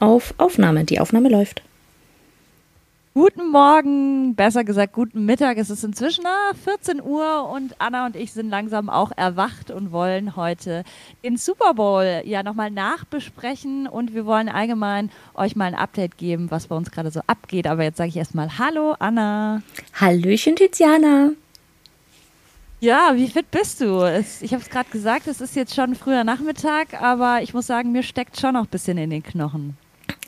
[0.00, 0.84] auf Aufnahme.
[0.84, 1.62] Die Aufnahme läuft.
[3.14, 5.58] Guten Morgen, besser gesagt guten Mittag.
[5.58, 9.90] Es ist inzwischen ah, 14 Uhr und Anna und ich sind langsam auch erwacht und
[9.90, 10.84] wollen heute
[11.24, 16.52] den Super Bowl ja nochmal nachbesprechen und wir wollen allgemein euch mal ein Update geben,
[16.52, 17.66] was bei uns gerade so abgeht.
[17.66, 19.62] Aber jetzt sage ich erstmal Hallo Anna.
[19.94, 21.30] Hallöchen Tiziana.
[22.78, 24.02] Ja, wie fit bist du?
[24.02, 27.66] Es, ich habe es gerade gesagt, es ist jetzt schon früher Nachmittag, aber ich muss
[27.66, 29.76] sagen, mir steckt schon noch ein bisschen in den Knochen.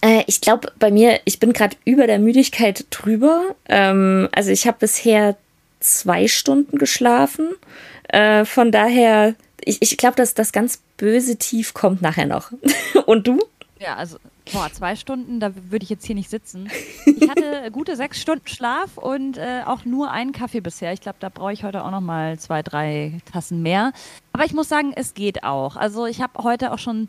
[0.02, 3.54] Äh, ich glaube, bei mir, ich bin gerade über der Müdigkeit drüber.
[3.68, 5.36] Ähm, also ich habe bisher
[5.80, 7.50] zwei Stunden geschlafen.
[8.08, 12.52] Äh, von daher, ich, ich glaube, dass das ganz böse Tief kommt nachher noch.
[13.06, 13.38] Und du?
[13.78, 14.18] Ja, also
[14.52, 16.70] boah, zwei Stunden, da würde ich jetzt hier nicht sitzen.
[17.20, 20.92] Ich hatte gute sechs Stunden Schlaf und äh, auch nur einen Kaffee bisher.
[20.92, 23.92] Ich glaube, da brauche ich heute auch noch mal zwei, drei Tassen mehr.
[24.32, 25.76] Aber ich muss sagen, es geht auch.
[25.76, 27.08] Also ich habe heute auch schon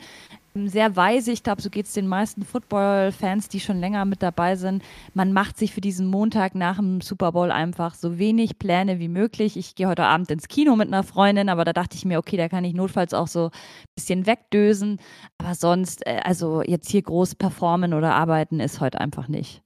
[0.54, 1.32] sehr weise.
[1.32, 4.84] Ich glaube, so geht es den meisten Football-Fans, die schon länger mit dabei sind.
[5.14, 9.08] Man macht sich für diesen Montag nach dem Super Bowl einfach so wenig Pläne wie
[9.08, 9.58] möglich.
[9.58, 12.38] Ich gehe heute Abend ins Kino mit einer Freundin, aber da dachte ich mir, okay,
[12.38, 13.52] da kann ich notfalls auch so ein
[13.95, 15.00] bisschen wegdösen.
[15.38, 19.62] Aber sonst, äh, also jetzt hier groß performen oder arbeiten ist heute einfach nicht.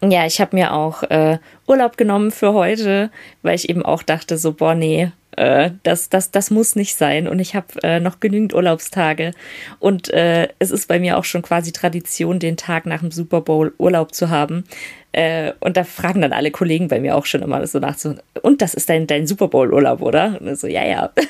[0.00, 3.10] Ja, ich habe mir auch äh, Urlaub genommen für heute,
[3.42, 7.26] weil ich eben auch dachte, so, boah, nee, äh, das, das, das muss nicht sein.
[7.26, 9.32] Und ich habe äh, noch genügend Urlaubstage.
[9.80, 13.40] Und äh, es ist bei mir auch schon quasi Tradition, den Tag nach dem Super
[13.40, 14.64] Bowl Urlaub zu haben.
[15.12, 18.14] Äh, und da fragen dann alle Kollegen bei mir auch schon immer so nach so,
[18.42, 20.40] und das ist dein, dein Super Bowl Urlaub, oder?
[20.40, 21.10] Und so, ja, ja.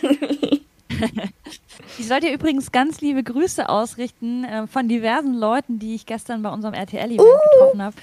[1.99, 6.43] Ich soll dir übrigens ganz liebe Grüße ausrichten äh, von diversen Leuten, die ich gestern
[6.43, 7.51] bei unserem RTL-Event uh.
[7.53, 7.97] getroffen habe.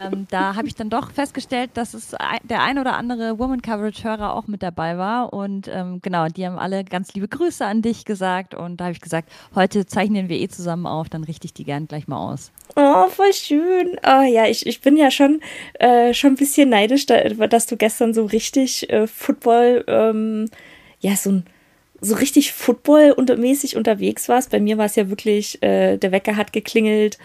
[0.00, 4.34] Ähm, da habe ich dann doch festgestellt, dass es der ein oder andere Woman Coverage-Hörer
[4.34, 5.32] auch mit dabei war.
[5.32, 8.54] Und ähm, genau, die haben alle ganz liebe Grüße an dich gesagt.
[8.54, 11.64] Und da habe ich gesagt, heute zeichnen wir eh zusammen auf, dann richte ich die
[11.64, 12.52] gern gleich mal aus.
[12.76, 13.98] Oh, voll schön.
[14.06, 15.40] Oh ja, ich, ich bin ja schon,
[15.74, 20.50] äh, schon ein bisschen neidisch, da, dass du gestern so richtig äh, Football, ähm,
[21.00, 21.46] ja, so ein
[22.00, 24.50] so richtig Football-mäßig unterwegs warst.
[24.52, 27.18] Bei mir war es ja wirklich, äh, der Wecker hat geklingelt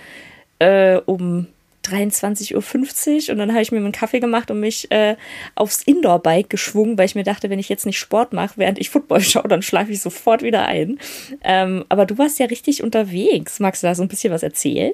[0.59, 1.47] äh, um
[1.83, 5.15] 23.50 Uhr und dann habe ich mir einen Kaffee gemacht und mich äh,
[5.55, 8.89] aufs Indoor-Bike geschwungen, weil ich mir dachte, wenn ich jetzt nicht Sport mache, während ich
[8.89, 10.99] Football schaue, dann schlafe ich sofort wieder ein.
[11.43, 13.59] Ähm, aber du warst ja richtig unterwegs.
[13.59, 14.93] Magst du da so ein bisschen was erzählen?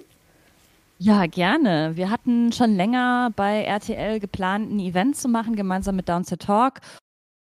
[1.01, 1.91] Ja, gerne.
[1.95, 6.81] Wir hatten schon länger bei RTL geplant, ein Event zu machen, gemeinsam mit Downset Talk.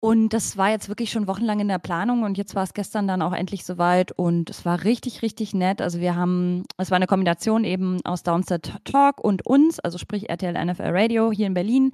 [0.00, 3.08] Und das war jetzt wirklich schon wochenlang in der Planung und jetzt war es gestern
[3.08, 5.80] dann auch endlich soweit und es war richtig, richtig nett.
[5.80, 10.28] Also wir haben, es war eine Kombination eben aus Downset Talk und uns, also sprich
[10.28, 11.92] RTL NFL Radio hier in Berlin.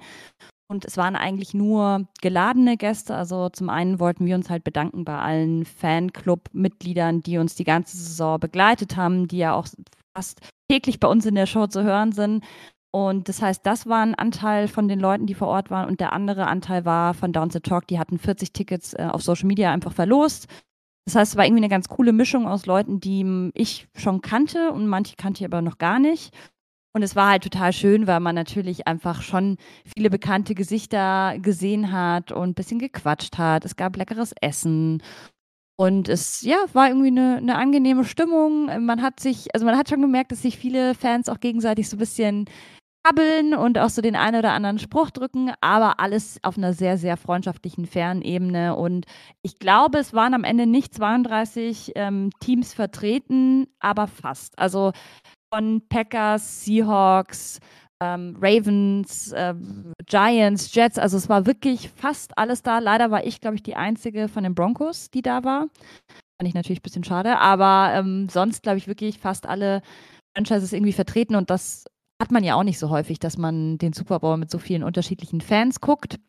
[0.67, 3.15] Und es waren eigentlich nur geladene Gäste.
[3.15, 7.95] Also zum einen wollten wir uns halt bedanken bei allen Fanclub-Mitgliedern, die uns die ganze
[7.95, 9.67] Saison begleitet haben, die ja auch
[10.15, 12.43] fast täglich bei uns in der Show zu hören sind.
[12.95, 15.89] Und das heißt, das war ein Anteil von den Leuten, die vor Ort waren.
[15.89, 17.87] Und der andere Anteil war von Down the Talk.
[17.87, 20.47] Die hatten 40 Tickets äh, auf Social Media einfach verlost.
[21.05, 24.71] Das heißt, es war irgendwie eine ganz coole Mischung aus Leuten, die ich schon kannte
[24.71, 26.33] und manche kannte ich aber noch gar nicht.
[26.95, 29.57] Und es war halt total schön, weil man natürlich einfach schon
[29.97, 33.65] viele bekannte Gesichter gesehen hat und ein bisschen gequatscht hat.
[33.65, 35.01] Es gab leckeres Essen.
[35.75, 38.67] Und es, ja, war irgendwie eine, eine angenehme Stimmung.
[38.85, 41.95] Man hat sich, also man hat schon gemerkt, dass sich viele Fans auch gegenseitig so
[41.95, 42.45] ein bisschen
[43.03, 46.97] kabbeln und auch so den einen oder anderen Spruch drücken, aber alles auf einer sehr,
[46.97, 48.75] sehr freundschaftlichen, fairen Ebene.
[48.75, 49.05] Und
[49.41, 54.57] ich glaube, es waren am Ende nicht 32 ähm, Teams vertreten, aber fast.
[54.57, 54.93] Also
[55.53, 57.59] von Packers, Seahawks,
[58.01, 59.53] ähm, Ravens, äh,
[60.05, 62.79] Giants, Jets, also es war wirklich fast alles da.
[62.79, 65.67] Leider war ich, glaube ich, die einzige von den Broncos, die da war.
[66.39, 69.81] Fand ich natürlich ein bisschen schade, aber ähm, sonst, glaube ich, wirklich fast alle
[70.35, 71.85] Franchises irgendwie vertreten und das
[72.23, 74.81] hat man ja auch nicht so häufig, dass man den Super Bowl mit so vielen
[74.81, 76.21] unterschiedlichen Fans guckt.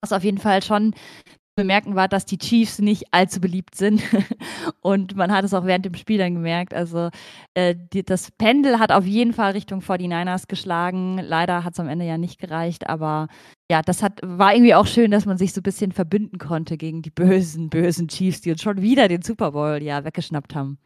[0.00, 0.94] Was auf jeden Fall schon
[1.54, 4.02] bemerken war, dass die Chiefs nicht allzu beliebt sind.
[4.80, 6.72] Und man hat es auch während dem Spiel dann gemerkt.
[6.72, 7.10] Also
[7.52, 11.18] äh, die, das Pendel hat auf jeden Fall Richtung 49ers geschlagen.
[11.18, 13.28] Leider hat es am Ende ja nicht gereicht, aber
[13.70, 16.78] ja, das hat, war irgendwie auch schön, dass man sich so ein bisschen verbünden konnte
[16.78, 20.78] gegen die bösen, bösen Chiefs, die uns schon wieder den Super Bowl ja weggeschnappt haben.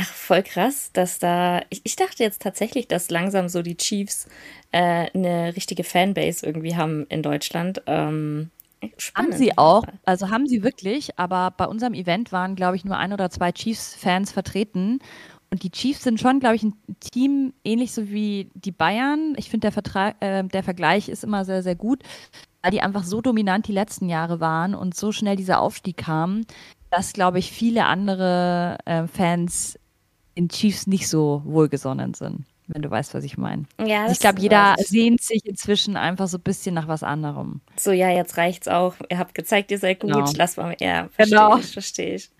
[0.00, 1.62] Ach, voll krass, dass da.
[1.70, 4.28] Ich, ich dachte jetzt tatsächlich, dass langsam so die Chiefs
[4.70, 7.82] äh, eine richtige Fanbase irgendwie haben in Deutschland.
[7.86, 8.50] Ähm,
[8.96, 9.32] Spannend.
[9.32, 12.96] Haben sie auch, also haben sie wirklich, aber bei unserem Event waren, glaube ich, nur
[12.96, 15.00] ein oder zwei Chiefs-Fans vertreten.
[15.50, 19.34] Und die Chiefs sind schon, glaube ich, ein Team ähnlich so wie die Bayern.
[19.36, 22.04] Ich finde, der, äh, der Vergleich ist immer sehr, sehr gut,
[22.62, 26.42] weil die einfach so dominant die letzten Jahre waren und so schnell dieser Aufstieg kam,
[26.90, 29.76] dass, glaube ich, viele andere äh, Fans
[30.38, 33.64] den Chiefs nicht so wohlgesonnen sind wenn du weißt, was ich meine.
[33.84, 37.60] Ja, ich glaube, jeder sehnt sich inzwischen einfach so ein bisschen nach was anderem.
[37.76, 38.94] So, ja, jetzt reicht's auch.
[39.08, 40.12] Ihr habt gezeigt, ihr seid gut.
[40.12, 40.30] Genau.
[40.36, 41.58] Lass mal, ja, verstehe genau.
[41.58, 42.30] ich, verstehe ich.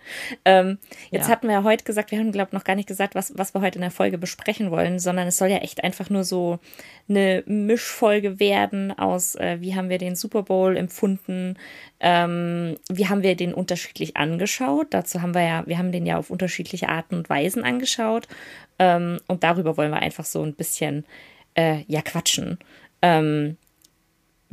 [0.45, 0.77] Ähm,
[1.11, 1.33] jetzt ja.
[1.33, 3.53] hatten wir ja heute gesagt, wir haben, glaube ich, noch gar nicht gesagt, was, was
[3.53, 6.59] wir heute in der Folge besprechen wollen, sondern es soll ja echt einfach nur so
[7.09, 11.57] eine Mischfolge werden aus, äh, wie haben wir den Super Bowl empfunden,
[11.99, 14.87] ähm, wie haben wir den unterschiedlich angeschaut.
[14.91, 18.27] Dazu haben wir ja, wir haben den ja auf unterschiedliche Arten und Weisen angeschaut.
[18.79, 21.05] Ähm, und darüber wollen wir einfach so ein bisschen
[21.55, 22.57] äh, ja quatschen.
[23.01, 23.57] Ähm,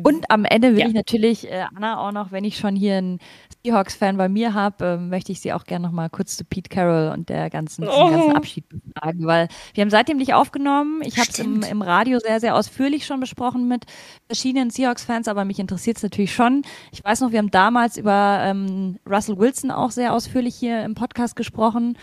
[0.02, 0.88] und am Ende will ja.
[0.88, 3.18] ich natürlich äh, Anna auch noch, wenn ich schon hier einen
[3.64, 6.68] Seahawks-Fan bei mir habe, äh, möchte ich sie auch gerne noch mal kurz zu Pete
[6.68, 8.10] Carroll und der ganzen, oh.
[8.10, 11.00] ganzen Abschied befragen, weil wir haben seitdem nicht aufgenommen.
[11.02, 13.86] Ich habe es im, im, Radio sehr, sehr ausführlich schon besprochen mit
[14.26, 16.62] verschiedenen Seahawks-Fans, aber mich interessiert es natürlich schon.
[16.92, 20.94] Ich weiß noch, wir haben damals über ähm, Russell Wilson auch sehr ausführlich hier im
[20.94, 21.96] Podcast gesprochen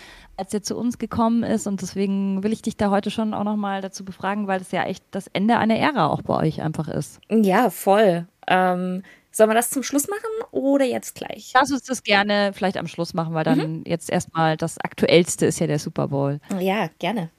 [0.44, 1.68] als er zu uns gekommen ist.
[1.68, 4.84] Und deswegen will ich dich da heute schon auch nochmal dazu befragen, weil das ja
[4.84, 7.22] echt das Ende einer Ära auch bei euch einfach ist.
[7.30, 8.28] Ja, voll.
[8.48, 11.54] Ähm, sollen wir das zum Schluss machen oder jetzt gleich?
[11.56, 13.84] Lass uns das gerne vielleicht am Schluss machen, weil dann mhm.
[13.88, 16.42] jetzt erstmal das Aktuellste ist ja der Super Bowl.
[16.60, 17.30] Ja, gerne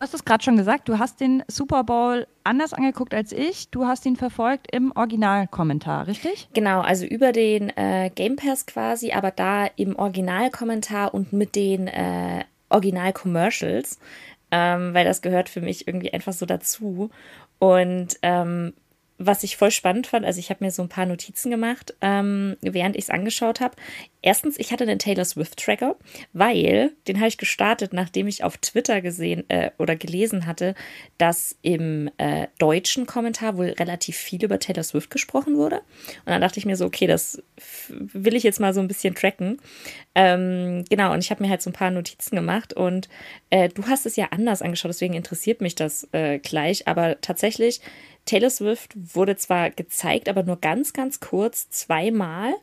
[0.00, 3.70] hast es gerade schon gesagt, du hast den Super Bowl anders angeguckt als ich.
[3.70, 6.48] Du hast ihn verfolgt im Originalkommentar, richtig?
[6.52, 11.88] Genau, also über den äh, Game Pass quasi, aber da im Originalkommentar und mit den
[11.88, 13.98] äh, Original-Commercials,
[14.50, 17.10] ähm, weil das gehört für mich irgendwie einfach so dazu.
[17.58, 18.74] Und ähm,
[19.18, 22.56] was ich voll spannend fand, also ich habe mir so ein paar Notizen gemacht, ähm,
[22.60, 23.76] während ich es angeschaut habe.
[24.26, 25.96] Erstens, ich hatte den Taylor Swift Tracker,
[26.32, 30.74] weil den habe ich gestartet, nachdem ich auf Twitter gesehen äh, oder gelesen hatte,
[31.18, 35.82] dass im äh, deutschen Kommentar wohl relativ viel über Taylor Swift gesprochen wurde.
[36.24, 37.42] Und dann dachte ich mir so, okay, das
[37.88, 39.60] will ich jetzt mal so ein bisschen tracken.
[40.14, 43.10] Ähm, genau, und ich habe mir halt so ein paar Notizen gemacht und
[43.50, 46.88] äh, du hast es ja anders angeschaut, deswegen interessiert mich das äh, gleich.
[46.88, 47.82] Aber tatsächlich
[48.24, 52.54] Taylor Swift wurde zwar gezeigt, aber nur ganz, ganz kurz, zweimal.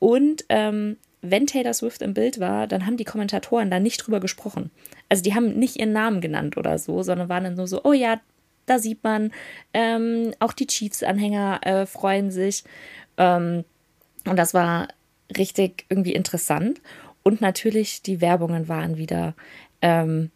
[0.00, 4.18] Und ähm, wenn Taylor Swift im Bild war, dann haben die Kommentatoren da nicht drüber
[4.18, 4.70] gesprochen.
[5.08, 7.92] Also die haben nicht ihren Namen genannt oder so, sondern waren dann nur so, oh
[7.92, 8.20] ja,
[8.66, 9.32] da sieht man,
[9.74, 12.64] ähm, auch die Chiefs-Anhänger äh, freuen sich.
[13.16, 13.64] Ähm,
[14.26, 14.88] und das war
[15.36, 16.80] richtig irgendwie interessant.
[17.22, 19.34] Und natürlich, die Werbungen waren wieder
[19.82, 20.30] ähm,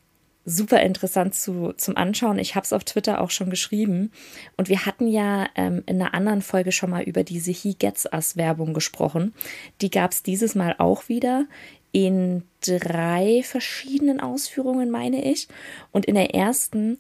[0.44, 2.38] super interessant zu, zum Anschauen.
[2.38, 4.12] Ich habe es auf Twitter auch schon geschrieben.
[4.56, 8.06] Und wir hatten ja ähm, in einer anderen Folge schon mal über diese He Gets
[8.12, 9.34] Us Werbung gesprochen.
[9.80, 11.46] Die gab es dieses Mal auch wieder
[11.92, 15.48] in drei verschiedenen Ausführungen, meine ich.
[15.92, 16.98] Und in der ersten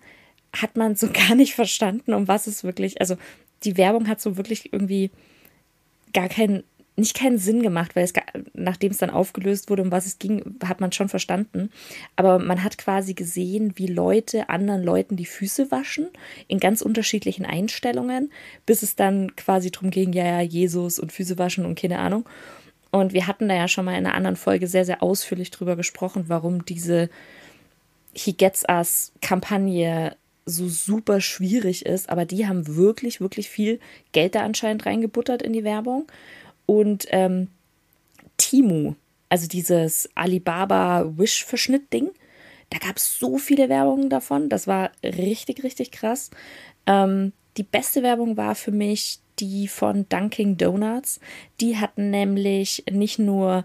[0.54, 3.16] hat man so gar nicht verstanden, um was es wirklich, also
[3.64, 5.10] die Werbung hat so wirklich irgendwie
[6.12, 6.62] gar keinen
[6.96, 8.12] nicht keinen Sinn gemacht, weil es,
[8.52, 11.70] nachdem es dann aufgelöst wurde, um was es ging, hat man schon verstanden.
[12.14, 16.08] Aber man hat quasi gesehen, wie Leute anderen Leuten die Füße waschen,
[16.46, 18.30] in ganz unterschiedlichen Einstellungen,
[18.64, 22.28] bis es dann quasi drum ging, ja, ja, Jesus und Füße waschen und keine Ahnung.
[22.92, 25.74] Und wir hatten da ja schon mal in einer anderen Folge sehr, sehr ausführlich drüber
[25.74, 27.10] gesprochen, warum diese
[28.12, 32.08] He Gets Us Kampagne so super schwierig ist.
[32.08, 33.80] Aber die haben wirklich, wirklich viel
[34.12, 36.06] Geld da anscheinend reingebuttert in die Werbung.
[36.66, 37.48] Und ähm,
[38.36, 38.94] Timu,
[39.28, 42.10] also dieses Alibaba-Wish-Verschnitt-Ding,
[42.70, 44.48] da gab es so viele Werbungen davon.
[44.48, 46.30] Das war richtig, richtig krass.
[46.86, 51.20] Ähm, die beste Werbung war für mich die von Dunkin' Donuts.
[51.60, 53.64] Die hatten nämlich nicht nur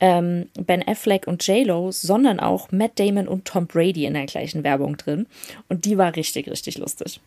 [0.00, 4.64] ähm, Ben Affleck und J-Lo, sondern auch Matt Damon und Tom Brady in der gleichen
[4.64, 5.26] Werbung drin.
[5.68, 7.20] Und die war richtig, richtig lustig.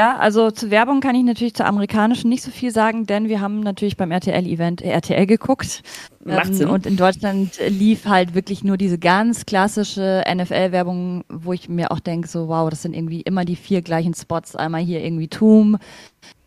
[0.00, 3.42] Ja, also zur Werbung kann ich natürlich zur amerikanischen nicht so viel sagen, denn wir
[3.42, 5.82] haben natürlich beim RTL-Event RTL geguckt.
[6.24, 6.68] Macht ähm, Sinn.
[6.70, 12.00] Und in Deutschland lief halt wirklich nur diese ganz klassische NFL-Werbung, wo ich mir auch
[12.00, 14.56] denke, so wow, das sind irgendwie immer die vier gleichen Spots.
[14.56, 15.76] Einmal hier irgendwie Toom,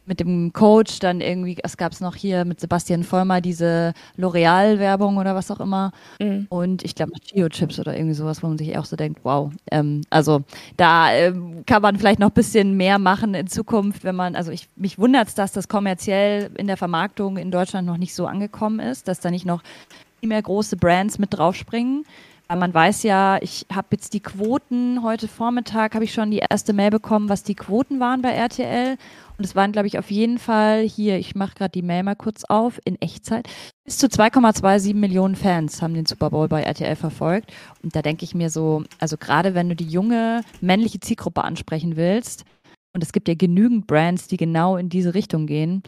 [0.06, 5.18] mit dem Coach, dann irgendwie, es gab es noch hier mit Sebastian Vollmer diese L'Oreal-Werbung
[5.18, 5.92] oder was auch immer.
[6.20, 6.48] Mhm.
[6.50, 9.52] Und ich glaube noch Geo-Chips oder irgendwie sowas, wo man sich auch so denkt, wow.
[9.72, 10.44] Ähm, also
[10.78, 14.52] da ähm, kann man vielleicht noch ein bisschen mehr machen in Zukunft, wenn man, also
[14.52, 18.26] ich, mich wundert es, dass das kommerziell in der Vermarktung in Deutschland noch nicht so
[18.26, 19.62] angekommen ist, dass da nicht noch
[20.20, 22.06] viel mehr große Brands mit draufspringen.
[22.56, 26.74] Man weiß ja, ich habe jetzt die Quoten, heute Vormittag habe ich schon die erste
[26.74, 28.98] Mail bekommen, was die Quoten waren bei RTL.
[29.38, 32.16] Und es waren, glaube ich, auf jeden Fall hier, ich mache gerade die Mail mal
[32.16, 33.48] kurz auf, in Echtzeit.
[33.86, 37.52] Bis zu 2,27 Millionen Fans haben den Super Bowl bei RTL verfolgt.
[37.82, 41.96] Und da denke ich mir so, also gerade wenn du die junge männliche Zielgruppe ansprechen
[41.96, 42.46] willst,
[42.96, 45.82] und es gibt ja genügend Brands, die genau in diese Richtung gehen,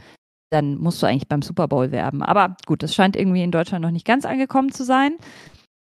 [0.49, 2.23] dann musst du eigentlich beim Super Bowl werben.
[2.23, 5.13] Aber gut, das scheint irgendwie in Deutschland noch nicht ganz angekommen zu sein.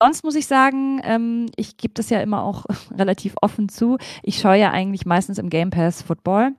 [0.01, 2.65] Sonst muss ich sagen, ähm, ich gebe das ja immer auch
[2.97, 3.97] relativ offen zu.
[4.23, 6.53] Ich schaue ja eigentlich meistens im Game Pass Football.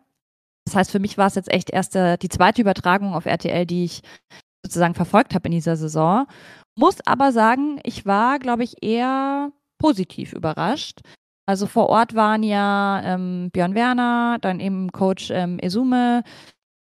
[0.64, 3.66] Das heißt, für mich war es jetzt echt erst äh, die zweite Übertragung auf RTL,
[3.66, 4.02] die ich
[4.64, 6.26] sozusagen verfolgt habe in dieser Saison.
[6.76, 11.00] Muss aber sagen, ich war, glaube ich, eher positiv überrascht.
[11.44, 16.22] Also vor Ort waren ja ähm, Björn Werner, dann eben Coach ähm, Esume,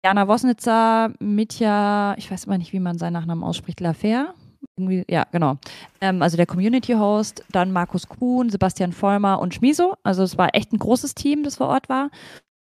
[0.05, 4.35] Jana Wosnitzer, Mitja, ich weiß immer nicht, wie man seinen Nachnamen ausspricht, Lafer.
[4.77, 5.59] Irgendwie, ja, genau.
[6.01, 9.95] Ähm, also der Community Host, dann Markus Kuhn, Sebastian Vollmer und Schmiso.
[10.03, 12.11] Also es war echt ein großes Team, das vor Ort war.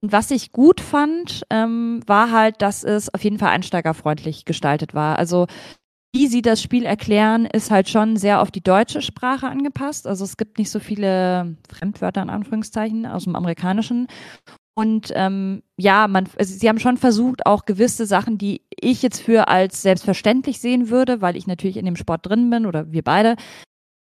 [0.01, 4.93] Und was ich gut fand, ähm, war halt, dass es auf jeden Fall einsteigerfreundlich gestaltet
[4.93, 5.17] war.
[5.17, 5.47] Also
[6.13, 10.05] wie sie das Spiel erklären, ist halt schon sehr auf die deutsche Sprache angepasst.
[10.05, 14.07] Also es gibt nicht so viele Fremdwörter in Anführungszeichen aus dem Amerikanischen.
[14.75, 19.21] Und ähm, ja, man, also sie haben schon versucht, auch gewisse Sachen, die ich jetzt
[19.21, 23.03] für als selbstverständlich sehen würde, weil ich natürlich in dem Sport drin bin oder wir
[23.03, 23.35] beide,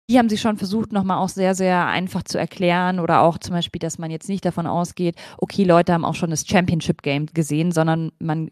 [0.10, 3.56] die haben sie schon versucht, nochmal auch sehr, sehr einfach zu erklären oder auch zum
[3.56, 7.28] Beispiel, dass man jetzt nicht davon ausgeht, okay, Leute haben auch schon das Championship Game
[7.28, 8.50] gesehen, sondern man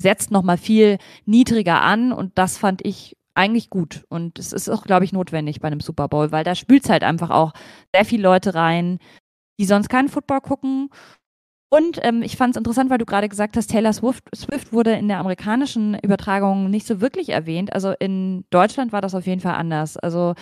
[0.00, 4.04] setzt nochmal viel niedriger an und das fand ich eigentlich gut.
[4.08, 7.04] Und es ist auch, glaube ich, notwendig bei einem Super Bowl, weil da spült halt
[7.04, 7.52] einfach auch
[7.94, 8.98] sehr viele Leute rein,
[9.58, 10.90] die sonst keinen Football gucken.
[11.72, 14.92] Und ähm, ich fand es interessant, weil du gerade gesagt hast, Taylor Swift, Swift wurde
[14.92, 17.72] in der amerikanischen Übertragung nicht so wirklich erwähnt.
[17.72, 19.96] Also in Deutschland war das auf jeden Fall anders.
[19.96, 20.34] Also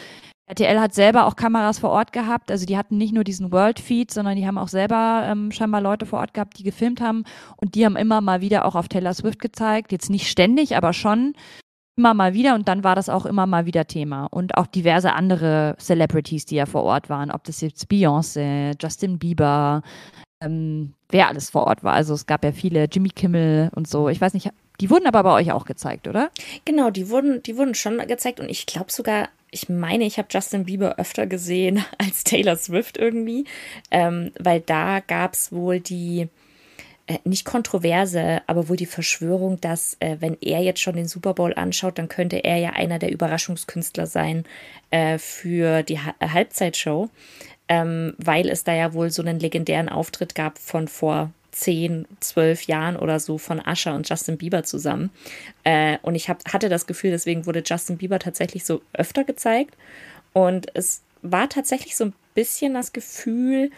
[0.46, 2.50] RTL hat selber auch Kameras vor Ort gehabt.
[2.50, 5.82] Also die hatten nicht nur diesen World Feed, sondern die haben auch selber ähm, scheinbar
[5.82, 7.24] Leute vor Ort gehabt, die gefilmt haben.
[7.58, 9.92] Und die haben immer mal wieder auch auf Taylor Swift gezeigt.
[9.92, 11.34] Jetzt nicht ständig, aber schon
[11.98, 12.54] immer mal wieder.
[12.54, 14.24] Und dann war das auch immer mal wieder Thema.
[14.30, 17.30] Und auch diverse andere Celebrities, die ja vor Ort waren.
[17.30, 19.82] Ob das jetzt Beyoncé, Justin Bieber,
[20.40, 21.94] ähm, wer alles vor Ort war.
[21.94, 24.08] Also es gab ja viele, Jimmy Kimmel und so.
[24.08, 26.30] Ich weiß nicht, die wurden aber bei euch auch gezeigt, oder?
[26.64, 30.28] Genau, die wurden, die wurden schon gezeigt und ich glaube sogar, ich meine, ich habe
[30.30, 33.44] Justin Bieber öfter gesehen als Taylor Swift irgendwie,
[33.90, 36.28] ähm, weil da gab es wohl die,
[37.08, 41.34] äh, nicht kontroverse, aber wohl die Verschwörung, dass äh, wenn er jetzt schon den Super
[41.34, 44.44] Bowl anschaut, dann könnte er ja einer der Überraschungskünstler sein
[44.90, 47.08] äh, für die ha Halbzeitshow,
[47.68, 52.62] ähm, weil es da ja wohl so einen legendären Auftritt gab von vor zehn, zwölf
[52.62, 55.10] Jahren oder so von Usher und Justin Bieber zusammen.
[55.64, 59.76] Äh, und ich hab, hatte das Gefühl, deswegen wurde Justin Bieber tatsächlich so öfter gezeigt.
[60.32, 63.70] Und es war tatsächlich so ein bisschen das Gefühl,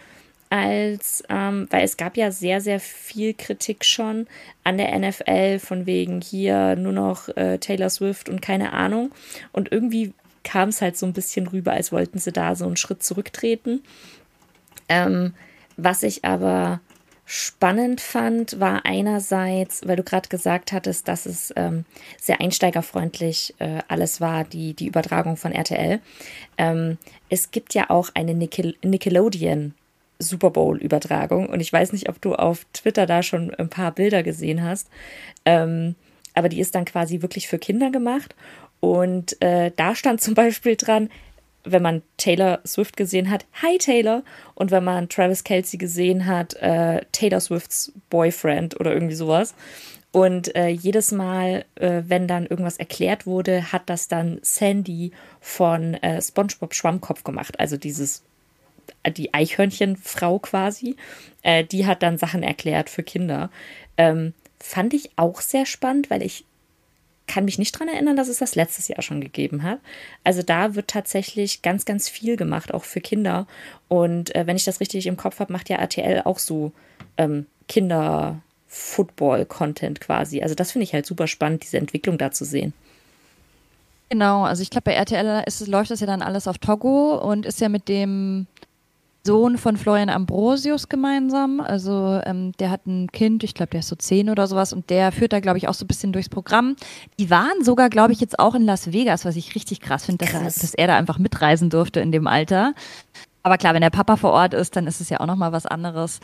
[0.51, 4.27] als, ähm, weil es gab ja sehr, sehr viel Kritik schon
[4.65, 9.11] an der NFL, von wegen hier nur noch äh, Taylor Swift und keine Ahnung.
[9.53, 12.77] Und irgendwie kam es halt so ein bisschen rüber, als wollten sie da so einen
[12.77, 13.83] Schritt zurücktreten.
[14.89, 15.33] Ähm,
[15.77, 16.81] was ich aber
[17.25, 21.85] spannend fand, war einerseits, weil du gerade gesagt hattest, dass es ähm,
[22.19, 26.01] sehr einsteigerfreundlich äh, alles war, die, die Übertragung von RTL.
[26.57, 26.97] Ähm,
[27.29, 29.73] es gibt ja auch eine Nickel Nickelodeon
[30.19, 34.23] Super Bowl-Übertragung und ich weiß nicht, ob du auf Twitter da schon ein paar Bilder
[34.23, 34.89] gesehen hast,
[35.45, 35.95] ähm,
[36.33, 38.35] aber die ist dann quasi wirklich für Kinder gemacht
[38.81, 41.09] und äh, da stand zum Beispiel dran,
[41.63, 44.23] wenn man Taylor Swift gesehen hat, Hi Taylor.
[44.55, 49.53] Und wenn man Travis Kelsey gesehen hat, äh, Taylor Swifts Boyfriend oder irgendwie sowas.
[50.11, 55.93] Und äh, jedes Mal, äh, wenn dann irgendwas erklärt wurde, hat das dann Sandy von
[55.95, 57.59] äh, SpongeBob Schwammkopf gemacht.
[57.59, 58.23] Also dieses,
[59.15, 60.95] die Eichhörnchenfrau quasi.
[61.43, 63.51] Äh, die hat dann Sachen erklärt für Kinder.
[63.97, 66.45] Ähm, fand ich auch sehr spannend, weil ich
[67.31, 69.79] kann mich nicht daran erinnern, dass es das letztes Jahr schon gegeben hat.
[70.25, 73.47] Also da wird tatsächlich ganz, ganz viel gemacht, auch für Kinder.
[73.87, 76.73] Und äh, wenn ich das richtig im Kopf habe, macht ja RTL auch so
[77.17, 80.43] ähm, Kinder-Football-Content quasi.
[80.43, 82.73] Also das finde ich halt super spannend, diese Entwicklung da zu sehen.
[84.09, 87.45] Genau, also ich glaube, bei RTL ist, läuft das ja dann alles auf Togo und
[87.45, 88.45] ist ja mit dem
[89.23, 91.59] Sohn von Florian Ambrosius gemeinsam.
[91.59, 94.89] Also ähm, der hat ein Kind, ich glaube, der ist so zehn oder sowas und
[94.89, 96.75] der führt da, glaube ich, auch so ein bisschen durchs Programm.
[97.19, 100.25] Die waren sogar, glaube ich, jetzt auch in Las Vegas, was ich richtig krass finde,
[100.25, 102.73] dass, dass, er da einfach mitreisen durfte in dem Alter.
[103.43, 105.65] Aber klar, wenn der Papa vor Ort ist, dann ist es ja auch nochmal was
[105.65, 106.19] anderes.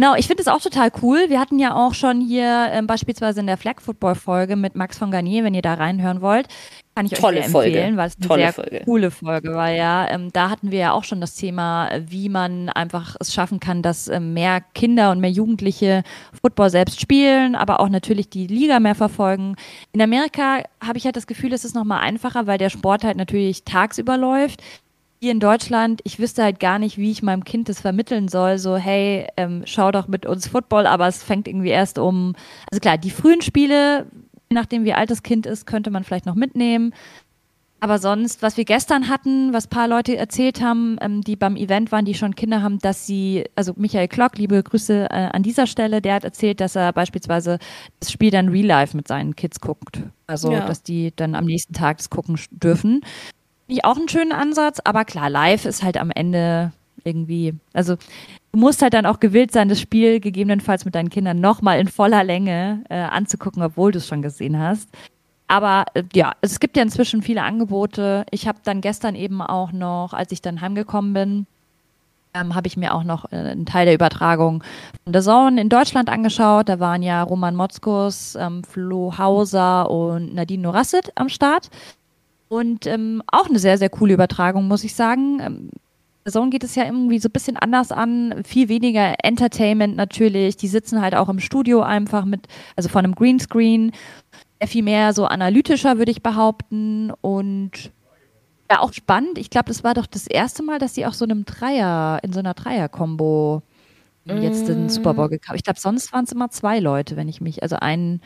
[0.00, 1.26] Genau, ich finde es auch total cool.
[1.28, 4.96] Wir hatten ja auch schon hier ähm, beispielsweise in der Flag Football Folge mit Max
[4.96, 6.48] von Garnier, wenn ihr da reinhören wollt,
[6.94, 7.96] kann ich Tolle euch empfehlen, Folge.
[7.98, 8.80] weil es eine Tolle sehr Folge.
[8.86, 9.70] coole Folge war.
[9.70, 13.60] Ja, ähm, da hatten wir ja auch schon das Thema, wie man einfach es schaffen
[13.60, 16.02] kann, dass ähm, mehr Kinder und mehr Jugendliche
[16.40, 19.56] Football selbst spielen, aber auch natürlich die Liga mehr verfolgen.
[19.92, 23.04] In Amerika habe ich halt das Gefühl, es ist noch mal einfacher, weil der Sport
[23.04, 24.62] halt natürlich tagsüber läuft
[25.20, 28.58] hier in Deutschland, ich wüsste halt gar nicht, wie ich meinem Kind das vermitteln soll.
[28.58, 32.34] So, hey, ähm, schau doch mit uns Football, aber es fängt irgendwie erst um.
[32.70, 34.06] Also klar, die frühen Spiele,
[34.48, 36.94] je nachdem wie alt das Kind ist, könnte man vielleicht noch mitnehmen.
[37.82, 41.92] Aber sonst, was wir gestern hatten, was paar Leute erzählt haben, ähm, die beim Event
[41.92, 45.66] waren, die schon Kinder haben, dass sie, also Michael Klock, liebe Grüße äh, an dieser
[45.66, 47.58] Stelle, der hat erzählt, dass er beispielsweise
[47.98, 50.02] das Spiel dann real life mit seinen Kids guckt.
[50.26, 50.66] Also, ja.
[50.66, 53.02] dass die dann am nächsten Tag das gucken dürfen.
[53.70, 56.72] Finde ich auch einen schönen Ansatz, aber klar, live ist halt am Ende
[57.04, 57.94] irgendwie, also
[58.50, 61.86] du musst halt dann auch gewillt sein, das Spiel gegebenenfalls mit deinen Kindern nochmal in
[61.86, 64.88] voller Länge äh, anzugucken, obwohl du es schon gesehen hast.
[65.46, 68.26] Aber äh, ja, es gibt ja inzwischen viele Angebote.
[68.32, 71.46] Ich habe dann gestern eben auch noch, als ich dann heimgekommen bin,
[72.34, 74.64] ähm, habe ich mir auch noch äh, einen Teil der Übertragung
[75.04, 76.68] von The Zone in Deutschland angeschaut.
[76.68, 81.70] Da waren ja Roman Motzkus, ähm, Flo Hauser und Nadine Norasset am Start.
[82.50, 85.38] Und ähm, auch eine sehr, sehr coole Übertragung, muss ich sagen.
[85.40, 85.70] Ähm,
[86.24, 90.56] The Zone geht es ja irgendwie so ein bisschen anders an, viel weniger Entertainment natürlich.
[90.56, 93.92] Die sitzen halt auch im Studio einfach mit, also von einem Greenscreen
[94.66, 97.12] viel mehr so analytischer, würde ich behaupten.
[97.20, 97.92] Und
[98.68, 99.38] ja, auch spannend.
[99.38, 102.32] Ich glaube, das war doch das erste Mal, dass sie auch so einem Dreier, in
[102.32, 103.62] so einer Dreier-Kombo
[104.24, 104.88] jetzt den mm.
[104.88, 105.56] Super Bowl gekauft.
[105.56, 108.20] Ich glaube, sonst waren es immer zwei Leute, wenn ich mich, also ein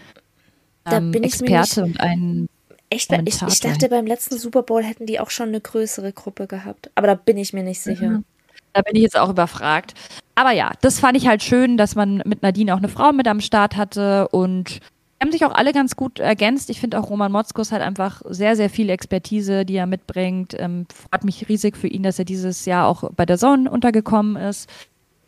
[0.90, 2.48] ähm, Experte und ein
[2.94, 3.12] Echt?
[3.24, 6.90] Ich, ich, dachte, beim letzten Super Bowl hätten die auch schon eine größere Gruppe gehabt.
[6.94, 8.08] Aber da bin ich mir nicht sicher.
[8.08, 8.24] Mhm.
[8.72, 9.94] Da bin ich jetzt auch überfragt.
[10.34, 13.28] Aber ja, das fand ich halt schön, dass man mit Nadine auch eine Frau mit
[13.28, 14.80] am Start hatte und
[15.20, 16.70] haben sich auch alle ganz gut ergänzt.
[16.70, 20.54] Ich finde auch Roman Motzkus hat einfach sehr, sehr viel Expertise, die er mitbringt.
[20.58, 24.36] Ähm, freut mich riesig für ihn, dass er dieses Jahr auch bei der Sonne untergekommen
[24.36, 24.68] ist.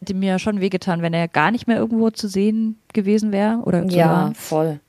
[0.00, 3.58] Hätte mir schon wehgetan, wenn er gar nicht mehr irgendwo zu sehen gewesen wäre.
[3.64, 4.80] Oder ja, voll.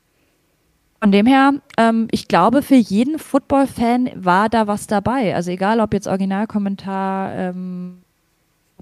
[1.00, 5.34] Von dem her, ähm, ich glaube, für jeden Football-Fan war da was dabei.
[5.34, 8.02] Also egal, ob jetzt Originalkommentar, ähm,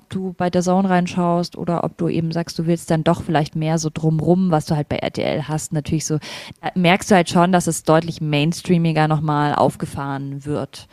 [0.09, 3.57] du bei der Zone reinschaust oder ob du eben sagst, du willst dann doch vielleicht
[3.57, 6.19] mehr so drumrum, was du halt bei RTL hast, natürlich so,
[6.75, 10.89] merkst du halt schon, dass es deutlich mainstreamiger nochmal aufgefahren wird.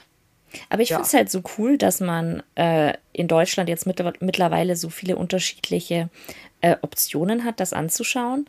[0.69, 0.97] Aber ich ja.
[0.97, 5.15] finde es halt so cool, dass man äh, in Deutschland jetzt mit, mittlerweile so viele
[5.15, 6.09] unterschiedliche
[6.61, 8.45] äh, Optionen hat, das anzuschauen.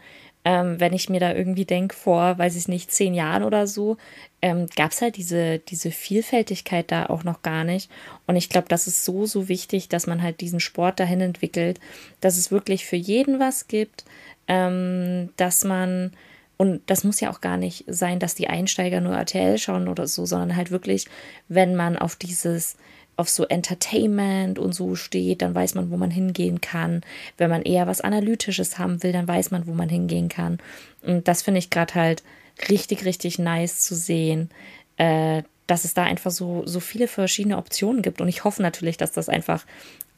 [0.46, 3.96] Ähm, wenn ich mir da irgendwie denke, vor, weiß ich nicht, zehn Jahren oder so,
[4.42, 7.90] ähm, gab es halt diese, diese Vielfältigkeit da auch noch gar nicht.
[8.26, 11.80] Und ich glaube, das ist so, so wichtig, dass man halt diesen Sport dahin entwickelt,
[12.20, 14.04] dass es wirklich für jeden was gibt,
[14.46, 16.12] ähm, dass man,
[16.58, 20.06] und das muss ja auch gar nicht sein, dass die Einsteiger nur RTL schauen oder
[20.06, 21.06] so, sondern halt wirklich,
[21.48, 22.76] wenn man auf dieses
[23.16, 27.02] auf so Entertainment und so steht, dann weiß man, wo man hingehen kann.
[27.36, 30.58] Wenn man eher was Analytisches haben will, dann weiß man, wo man hingehen kann.
[31.02, 32.22] Und das finde ich gerade halt
[32.68, 34.50] richtig, richtig nice zu sehen,
[34.96, 38.20] äh, dass es da einfach so, so viele verschiedene Optionen gibt.
[38.20, 39.64] Und ich hoffe natürlich, dass das einfach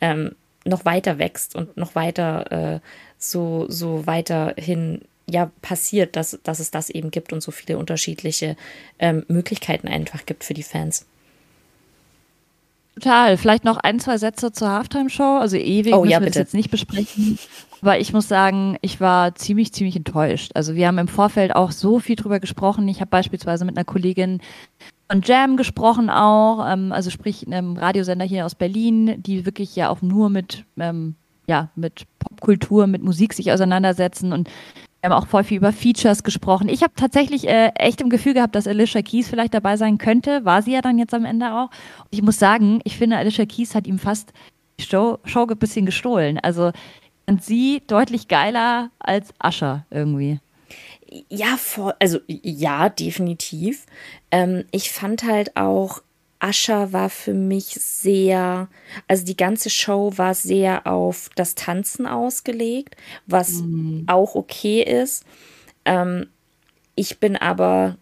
[0.01, 2.81] ähm, noch weiter wächst und noch weiter äh,
[3.19, 8.57] so, so weiterhin ja passiert, dass, dass es das eben gibt und so viele unterschiedliche
[8.99, 11.07] ähm, Möglichkeiten einfach gibt für die Fans.
[12.97, 13.37] Total.
[13.37, 15.39] Vielleicht noch ein, zwei Sätze zur Halftime-Show.
[15.39, 17.39] Also ewig oh, müssen ja, wir das jetzt nicht besprechen.
[17.83, 20.53] Aber ich muss sagen, ich war ziemlich, ziemlich enttäuscht.
[20.55, 22.89] Also wir haben im Vorfeld auch so viel drüber gesprochen.
[22.89, 24.41] Ich habe beispielsweise mit einer Kollegin
[25.11, 29.91] von Jam gesprochen auch, ähm, also sprich einem Radiosender hier aus Berlin, die wirklich ja
[29.91, 31.15] auch nur mit, ähm,
[31.47, 34.49] ja, mit Popkultur, mit Musik sich auseinandersetzen und
[35.01, 36.69] wir haben auch voll viel über Features gesprochen.
[36.69, 40.45] Ich habe tatsächlich äh, echt im Gefühl gehabt, dass Alicia Keys vielleicht dabei sein könnte.
[40.45, 41.71] War sie ja dann jetzt am Ende auch.
[42.11, 44.33] Ich muss sagen, ich finde, Alicia Keys hat ihm fast
[44.81, 46.39] die Show, Show ein bisschen gestohlen.
[46.39, 46.73] Also
[47.27, 50.39] und sie deutlich geiler als Ascher irgendwie.
[51.29, 53.87] Ja, voll, also ja, definitiv.
[54.31, 56.03] Ähm, ich fand halt auch
[56.38, 58.68] Ascher war für mich sehr,
[59.09, 62.96] also die ganze Show war sehr auf das Tanzen ausgelegt,
[63.27, 64.05] was mhm.
[64.07, 65.25] auch okay ist.
[65.85, 66.27] Ähm,
[66.94, 67.96] ich bin aber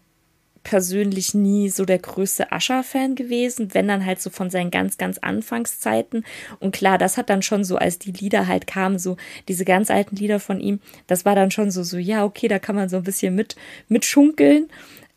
[0.65, 5.19] persönlich nie so der größte Ascher-Fan gewesen, wenn dann halt so von seinen ganz, ganz
[5.19, 6.25] Anfangszeiten.
[6.59, 9.17] Und klar, das hat dann schon so, als die Lieder halt kamen, so
[9.47, 12.59] diese ganz alten Lieder von ihm, das war dann schon so, so, ja, okay, da
[12.59, 13.57] kann man so ein bisschen mit,
[13.89, 14.69] mitschunkeln.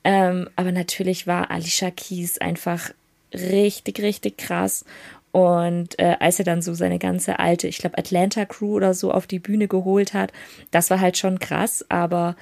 [0.04, 2.92] Ähm, aber natürlich war Alicia Keys einfach
[3.34, 4.86] richtig, richtig krass.
[5.32, 9.12] Und äh, als er dann so seine ganze alte, ich glaube, Atlanta Crew oder so
[9.12, 10.32] auf die Bühne geholt hat,
[10.72, 12.36] das war halt schon krass, aber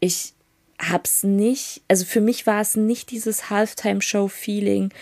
[0.00, 0.32] ich
[0.80, 4.92] hab's nicht, also für mich war es nicht dieses Halftime-Show-Feeling,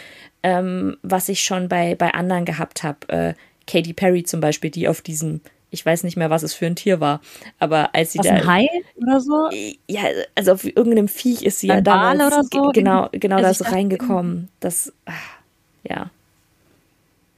[0.42, 3.08] ähm, was ich schon bei, bei anderen gehabt habe.
[3.08, 3.34] Äh,
[3.66, 6.76] Katy Perry zum Beispiel, die auf diesem ich weiß nicht mehr, was es für ein
[6.76, 7.20] Tier war,
[7.58, 9.48] aber als sie was, da ein Hai oder so?
[9.88, 10.02] Ja,
[10.34, 12.70] also auf irgendeinem Viech ist sie ein ja damals oder so?
[12.72, 14.48] genau genau da so reingekommen.
[14.60, 15.38] Das ach,
[15.84, 16.10] ja.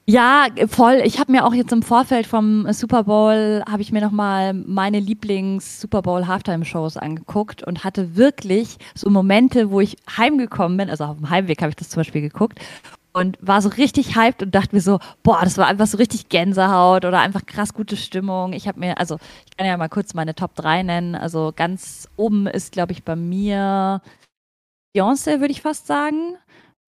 [0.05, 1.01] Ja, voll.
[1.05, 4.53] Ich habe mir auch jetzt im Vorfeld vom Super Bowl habe ich mir noch mal
[4.53, 10.77] meine Lieblings Super Bowl Halftime Shows angeguckt und hatte wirklich so Momente, wo ich heimgekommen
[10.77, 10.91] bin.
[10.91, 12.59] Also auf dem Heimweg habe ich das zum Beispiel geguckt
[13.13, 16.29] und war so richtig hyped und dachte mir so, boah, das war einfach so richtig
[16.29, 18.53] Gänsehaut oder einfach krass gute Stimmung.
[18.53, 21.15] Ich habe mir, also ich kann ja mal kurz meine Top 3 nennen.
[21.15, 24.01] Also ganz oben ist, glaube ich, bei mir
[24.97, 26.37] Beyoncé, würde ich fast sagen.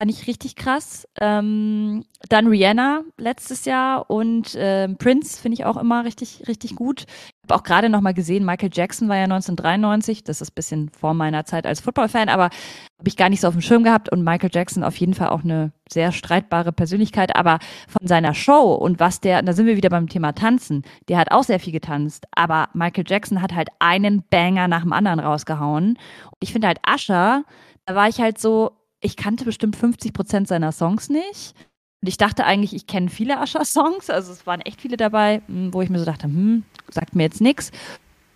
[0.05, 1.07] Fand ich richtig krass.
[1.19, 7.05] Ähm, dann Rihanna letztes Jahr und äh, Prince finde ich auch immer richtig, richtig gut.
[7.07, 10.23] Ich habe auch gerade noch mal gesehen, Michael Jackson war ja 1993.
[10.23, 13.47] Das ist ein bisschen vor meiner Zeit als Football-Fan, aber habe ich gar nicht so
[13.47, 14.11] auf dem Schirm gehabt.
[14.11, 17.35] Und Michael Jackson auf jeden Fall auch eine sehr streitbare Persönlichkeit.
[17.35, 21.17] Aber von seiner Show und was der, da sind wir wieder beim Thema Tanzen, der
[21.17, 22.27] hat auch sehr viel getanzt.
[22.35, 25.97] Aber Michael Jackson hat halt einen Banger nach dem anderen rausgehauen.
[26.25, 27.43] Und ich finde halt Ascher,
[27.87, 28.71] da war ich halt so,
[29.05, 31.53] ich kannte bestimmt 50 Prozent seiner Songs nicht.
[32.01, 34.09] Und ich dachte eigentlich, ich kenne viele Ascher-Songs.
[34.09, 37.23] Also es waren echt viele dabei, hm, wo ich mir so dachte, hm, sagt mir
[37.23, 37.71] jetzt nichts.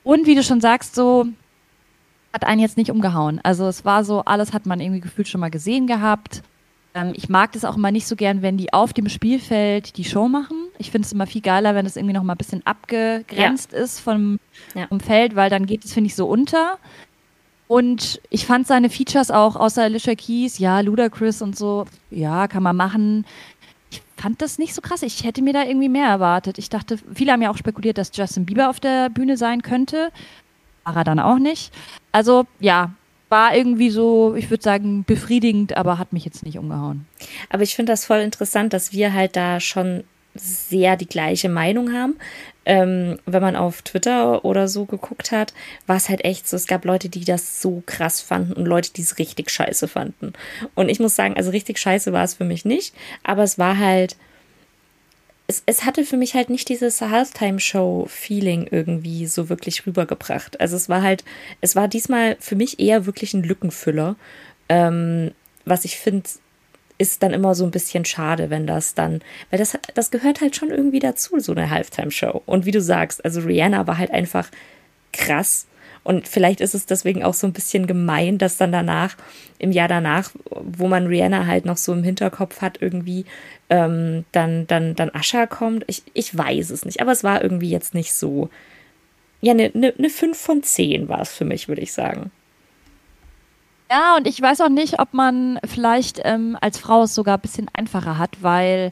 [0.04, 1.26] Und wie du schon sagst, so
[2.32, 3.40] hat einen jetzt nicht umgehauen.
[3.44, 6.44] Also es war so, alles hat man irgendwie gefühlt schon mal gesehen gehabt.
[6.94, 10.04] Ähm, ich mag das auch immer nicht so gern, wenn die auf dem Spielfeld die
[10.04, 10.68] Show machen.
[10.78, 13.80] Ich finde es immer viel geiler, wenn es irgendwie noch mal ein bisschen abgegrenzt ja.
[13.80, 14.40] ist vom,
[14.76, 14.88] ja.
[14.88, 16.78] vom Feld, weil dann geht es, finde ich, so unter.
[17.70, 22.64] Und ich fand seine Features auch, außer Alicia Keys, ja, Ludacris und so, ja, kann
[22.64, 23.28] man machen.
[23.92, 25.04] Ich fand das nicht so krass.
[25.04, 26.58] Ich hätte mir da irgendwie mehr erwartet.
[26.58, 30.12] Ich dachte, viele haben ja auch spekuliert, dass Justin Bieber auf der Bühne sein könnte.
[30.84, 31.72] War er dann auch nicht.
[32.12, 32.92] Also, ja,
[33.30, 37.06] war irgendwie so, ich würde sagen, befriedigend, aber hat mich jetzt nicht umgehauen.
[37.52, 41.94] Aber ich finde das voll interessant, dass wir halt da schon sehr die gleiche Meinung
[41.94, 42.18] haben.
[42.66, 45.54] Ähm, wenn man auf Twitter oder so geguckt hat,
[45.88, 48.94] war es halt echt so, es gab Leute, die das so krass fanden und Leute,
[48.94, 50.34] die es richtig scheiße fanden.
[50.76, 53.80] Und ich muss sagen, also richtig scheiße war es für mich nicht, aber es war
[53.80, 54.18] halt,
[55.48, 60.62] es, es hatte für mich halt nicht dieses Halftime-Show-Feeling irgendwie so wirklich rübergebracht.
[60.62, 61.24] Also es war halt,
[61.62, 64.16] es war diesmal für mich eher wirklich ein Lückenfüller,
[64.70, 65.32] ähm,
[65.66, 66.30] was ich finde,
[67.00, 70.56] ist dann immer so ein bisschen schade, wenn das dann, weil das, das gehört halt
[70.56, 72.44] schon irgendwie dazu, so eine Halftime-Show.
[72.46, 74.52] Und wie du sagst, also Rihanna war halt einfach
[75.14, 75.66] krass.
[76.04, 79.16] Und vielleicht ist es deswegen auch so ein bisschen gemein, dass dann danach,
[79.60, 83.26] im Jahr danach, wo man Rihanna halt noch so im Hinterkopf hat, irgendwie
[83.70, 85.86] ähm, dann, dann, dann Ascha kommt.
[85.88, 88.50] Ich, ich weiß es nicht, aber es war irgendwie jetzt nicht so.
[89.42, 92.32] Ja, eine ne, ne 5 von 10 war es für mich, würde ich sagen.
[93.92, 97.42] Ja, und ich weiß auch nicht, ob man vielleicht ähm, als Frau es sogar ein
[97.42, 98.92] bisschen einfacher hat, weil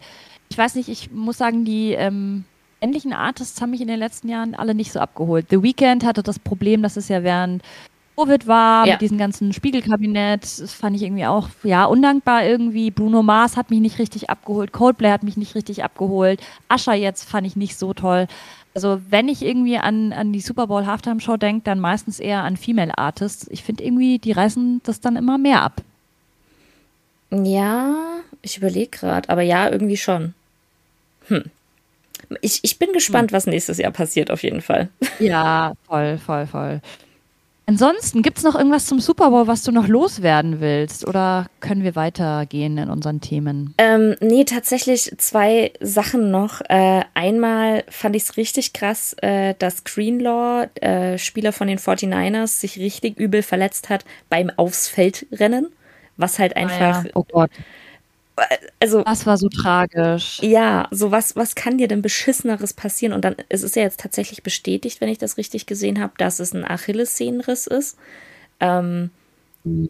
[0.50, 2.46] ich weiß nicht, ich muss sagen, die ähm,
[2.82, 5.48] männlichen Artists haben mich in den letzten Jahren alle nicht so abgeholt.
[5.50, 7.64] The Weeknd hatte das Problem, dass es ja während
[8.18, 8.94] Covid war, ja.
[8.94, 10.42] mit diesem ganzen Spiegelkabinett.
[10.42, 12.90] Das fand ich irgendwie auch, ja, undankbar irgendwie.
[12.90, 14.72] Bruno Mars hat mich nicht richtig abgeholt.
[14.72, 16.42] Coldplay hat mich nicht richtig abgeholt.
[16.68, 18.28] Ascher jetzt fand ich nicht so toll.
[18.78, 22.44] Also wenn ich irgendwie an, an die Super Bowl Halftime Show denke, dann meistens eher
[22.44, 23.48] an Female Artists.
[23.50, 25.82] Ich finde irgendwie, die reißen das dann immer mehr ab.
[27.32, 27.96] Ja,
[28.44, 30.36] ich überlege gerade, aber ja, irgendwie schon.
[31.28, 31.46] Hm.
[32.42, 33.36] Ich, ich bin gespannt, hm.
[33.36, 34.90] was nächstes Jahr passiert, auf jeden Fall.
[35.18, 36.82] Ja, voll, voll, voll.
[37.70, 41.06] Ansonsten, gibt es noch irgendwas zum Super Bowl, was du noch loswerden willst?
[41.06, 43.74] Oder können wir weitergehen in unseren Themen?
[43.78, 46.62] Ähm, nee, tatsächlich zwei Sachen noch.
[46.70, 52.62] Äh, einmal fand ich es richtig krass, äh, dass Greenlaw, äh, Spieler von den 49ers,
[52.62, 55.68] sich richtig übel verletzt hat beim Aufsfeldrennen.
[56.16, 57.00] Was halt einfach.
[57.00, 57.12] Ah ja.
[57.16, 57.52] Oh Gott
[58.80, 59.04] also.
[59.04, 60.40] Das war so tragisch.
[60.42, 63.14] Ja, so was, was kann dir denn beschisseneres passieren?
[63.14, 66.40] Und dann es ist ja jetzt tatsächlich bestätigt, wenn ich das richtig gesehen habe, dass
[66.40, 67.98] es ein Achillessehnenriss ist.
[68.60, 69.12] Ähm,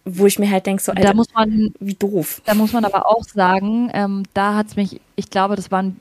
[0.06, 2.42] wo ich mir halt denke, so, Alter, da muss man, wie doof.
[2.46, 6.00] Da muss man aber auch sagen, ähm, da hat es mich, ich glaube, das waren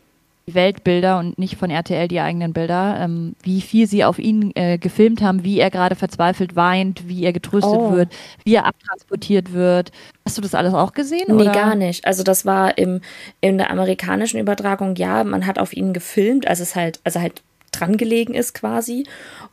[0.48, 4.78] Weltbilder und nicht von RTL die eigenen Bilder, ähm, wie viel sie auf ihn äh,
[4.78, 7.92] gefilmt haben, wie er gerade verzweifelt weint, wie er getröstet oh.
[7.92, 8.12] wird,
[8.44, 9.90] wie er abtransportiert wird.
[10.24, 11.37] Hast du das alles auch gesehen?
[11.37, 11.52] Nee, oder?
[11.52, 12.04] gar nicht.
[12.04, 13.00] Also das war im,
[13.40, 17.42] in der amerikanischen Übertragung, ja, man hat auf ihn gefilmt, als es halt, also halt
[17.78, 19.04] dran gelegen ist quasi.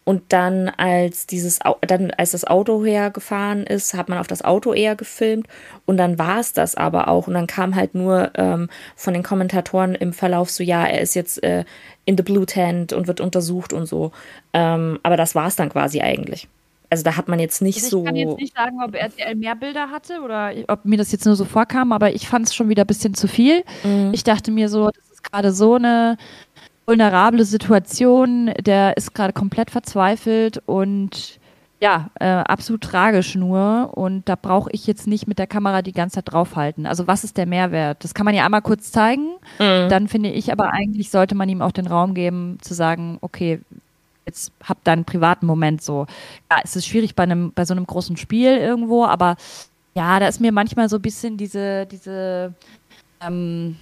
[0.03, 4.73] Und dann, als dieses, dann, als das Auto hergefahren ist, hat man auf das Auto
[4.73, 5.47] eher gefilmt.
[5.86, 7.27] Und dann war es das aber auch.
[7.27, 11.15] Und dann kam halt nur ähm, von den Kommentatoren im Verlauf so, ja, er ist
[11.15, 11.63] jetzt äh,
[12.05, 14.12] in the Blue Tent und wird untersucht und so.
[14.53, 16.47] Ähm, aber das war es dann quasi eigentlich.
[16.93, 17.99] Also da hat man jetzt nicht also ich so.
[18.01, 21.25] Ich kann jetzt nicht sagen, ob RTL mehr Bilder hatte oder ob mir das jetzt
[21.25, 23.63] nur so vorkam, aber ich fand es schon wieder ein bisschen zu viel.
[23.83, 24.12] Mhm.
[24.13, 26.17] Ich dachte mir so, das ist gerade so eine
[26.86, 31.39] vulnerable Situation, der ist gerade komplett verzweifelt und
[31.84, 33.91] ja, äh, absolut tragisch nur.
[33.93, 36.86] Und da brauche ich jetzt nicht mit der Kamera die ganze Zeit draufhalten.
[36.86, 38.04] Also was ist der Mehrwert?
[38.06, 39.34] Das kann man ja einmal kurz zeigen.
[39.60, 39.89] Mhm.
[39.89, 43.60] Dann finde ich aber eigentlich sollte man ihm auch den Raum geben, zu sagen, okay,
[44.26, 46.08] jetzt hab da einen privaten Moment so.
[46.50, 49.36] Ja, es ist schwierig bei einem, bei so einem großen Spiel irgendwo, aber
[49.93, 52.54] ja, da ist mir manchmal so ein bisschen diese, diese
[53.19, 53.76] ähm,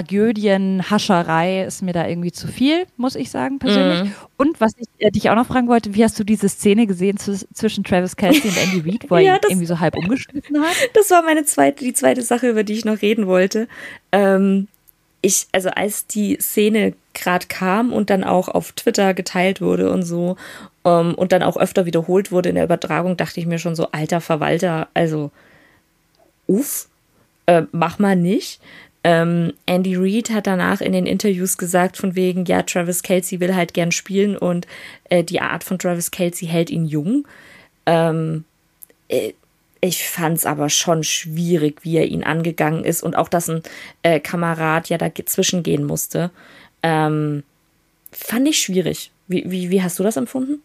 [0.00, 4.04] Tragödien-Hascherei ist mir da irgendwie zu viel, muss ich sagen, persönlich.
[4.04, 4.14] Mhm.
[4.36, 7.18] Und was ich äh, dich auch noch fragen wollte, wie hast du diese Szene gesehen
[7.18, 10.70] zwischen Travis Kelsey und Andy Reid, wo er ja, ihn irgendwie so halb umgeschnitten hat?
[10.94, 13.68] Das war meine zweite, die zweite Sache, über die ich noch reden wollte.
[14.12, 14.68] Ähm,
[15.22, 20.02] ich, also als die Szene gerade kam und dann auch auf Twitter geteilt wurde und
[20.02, 20.36] so
[20.82, 23.74] um, ähm, und dann auch öfter wiederholt wurde in der Übertragung, dachte ich mir schon
[23.76, 25.30] so, alter Verwalter, also
[26.46, 26.88] uff,
[27.46, 28.60] äh, mach mal nicht.
[29.02, 33.54] Ähm, Andy Reid hat danach in den Interviews gesagt, von wegen, ja, Travis Kelsey will
[33.54, 34.66] halt gern spielen und
[35.04, 37.26] äh, die Art von Travis Kelsey hält ihn jung.
[37.86, 38.44] Ähm,
[39.08, 39.32] äh,
[39.80, 43.62] ich fand's aber schon schwierig, wie er ihn angegangen ist und auch, dass ein
[44.02, 46.30] äh, Kamerad ja dazwischen gehen musste.
[46.82, 47.42] Ähm,
[48.12, 49.10] fand ich schwierig.
[49.26, 50.62] Wie, wie, wie hast du das empfunden?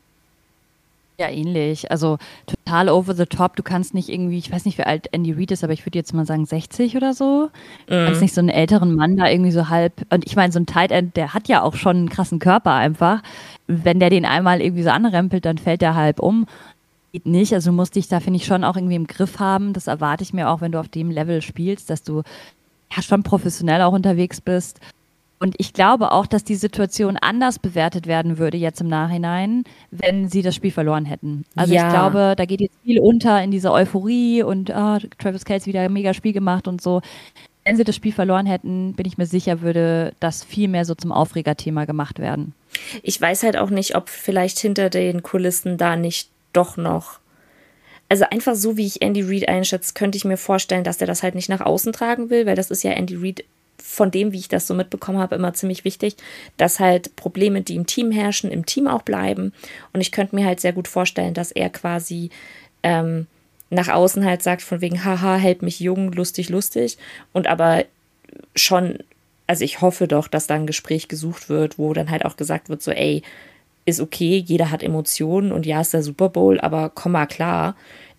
[1.17, 1.89] Ja, ähnlich.
[1.91, 3.56] Also total over the top.
[3.56, 5.97] Du kannst nicht irgendwie, ich weiß nicht, wie alt Andy Reid ist, aber ich würde
[5.97, 7.49] jetzt mal sagen 60 oder so.
[7.88, 8.25] Du kannst mhm.
[8.25, 9.93] nicht so einen älteren Mann da irgendwie so halb.
[10.12, 12.73] Und ich meine, so ein Tight End, der hat ja auch schon einen krassen Körper
[12.73, 13.21] einfach.
[13.67, 16.47] Wenn der den einmal irgendwie so anrempelt, dann fällt der halb um.
[17.13, 17.54] Geht nicht.
[17.54, 19.71] Also du musst dich da, finde ich, schon auch irgendwie im Griff haben.
[19.71, 22.23] Das erwarte ich mir auch, wenn du auf dem Level spielst, dass du
[22.93, 24.82] ja schon professionell auch unterwegs bist.
[25.45, 30.27] Und ich glaube auch, dass die Situation anders bewertet werden würde jetzt im Nachhinein, wenn
[30.27, 31.45] sie das Spiel verloren hätten.
[31.55, 31.86] Also ja.
[31.86, 35.81] ich glaube, da geht jetzt viel unter in dieser Euphorie und oh, Travis Kelce wieder
[35.81, 37.03] ein mega Spiel gemacht und so.
[37.63, 40.95] Wenn sie das Spiel verloren hätten, bin ich mir sicher, würde das viel mehr so
[40.95, 42.55] zum Aufregerthema gemacht werden.
[43.03, 47.19] Ich weiß halt auch nicht, ob vielleicht hinter den Kulissen da nicht doch noch
[48.08, 51.23] also einfach so, wie ich Andy Reid einschätze, könnte ich mir vorstellen, dass der das
[51.23, 53.43] halt nicht nach außen tragen will, weil das ist ja Andy Reid
[53.88, 56.15] von dem, wie ich das so mitbekommen habe, immer ziemlich wichtig,
[56.58, 59.54] dass halt Probleme, die im Team herrschen, im Team auch bleiben.
[59.93, 62.32] Und ich könnte mir halt sehr gut vorstellen, dass er quasi
[62.82, 63.28] ähm,
[63.69, 66.98] nach außen halt sagt, von wegen, haha, hält mich jung, lustig, lustig.
[67.32, 67.86] Und aber
[68.56, 68.98] schon,
[69.45, 72.69] also ich hoffe doch, dass da ein Gespräch gesucht wird, wo dann halt auch gesagt
[72.69, 73.21] wird, so, ey,
[73.86, 77.76] ist okay, jeder hat Emotionen und ja, ist der Super Bowl, aber komm mal klar.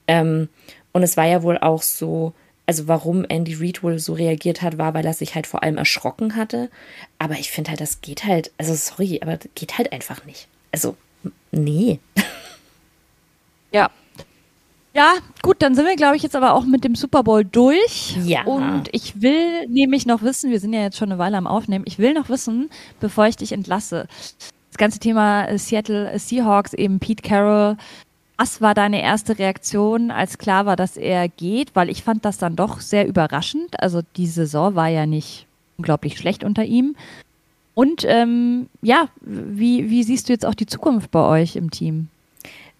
[0.06, 0.48] Ähm,
[0.92, 2.34] und es war ja wohl auch so,
[2.66, 5.78] also warum Andy Reid wohl so reagiert hat, war, weil er sich halt vor allem
[5.78, 6.68] erschrocken hatte.
[7.18, 10.48] Aber ich finde halt, das geht halt, also sorry, aber das geht halt einfach nicht.
[10.72, 10.96] Also,
[11.52, 12.00] nee.
[13.72, 13.90] Ja.
[14.94, 18.16] Ja, gut, dann sind wir, glaube ich, jetzt aber auch mit dem Super Bowl durch.
[18.24, 18.44] Ja.
[18.44, 21.84] Und ich will nämlich noch wissen, wir sind ja jetzt schon eine Weile am Aufnehmen,
[21.86, 24.06] ich will noch wissen, bevor ich dich entlasse,
[24.70, 27.76] das ganze Thema Seattle Seahawks, eben Pete Carroll,
[28.36, 31.74] was war deine erste Reaktion, als klar war, dass er geht?
[31.74, 33.80] Weil ich fand das dann doch sehr überraschend.
[33.80, 35.46] Also die Saison war ja nicht
[35.78, 36.96] unglaublich schlecht unter ihm.
[37.74, 42.08] Und ähm, ja, wie, wie siehst du jetzt auch die Zukunft bei euch im Team?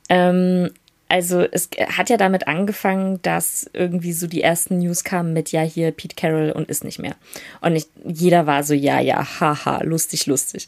[0.09, 0.71] Ähm,
[1.09, 5.61] also es hat ja damit angefangen, dass irgendwie so die ersten News kamen mit ja
[5.61, 7.14] hier Pete Carroll und ist nicht mehr.
[7.61, 10.66] Und ich, jeder war so ja ja haha lustig lustig.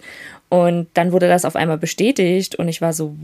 [0.51, 3.15] Und dann wurde das auf einmal bestätigt und ich war so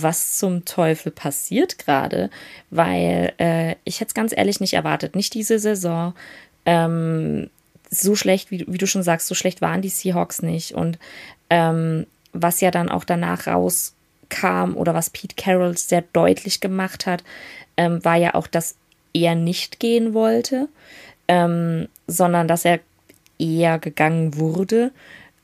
[0.00, 2.30] was zum Teufel passiert gerade,
[2.70, 6.14] weil äh, ich hätte es ganz ehrlich nicht erwartet, nicht diese Saison.
[6.64, 7.50] Ähm,
[7.90, 10.98] so schlecht, wie, wie du schon sagst, so schlecht waren die Seahawks nicht und
[11.50, 13.94] ähm, was ja dann auch danach raus
[14.28, 17.24] kam oder was Pete Carroll sehr deutlich gemacht hat,
[17.76, 18.76] ähm, war ja auch, dass
[19.12, 20.68] er nicht gehen wollte,
[21.28, 22.80] ähm, sondern dass er
[23.38, 24.92] eher gegangen wurde.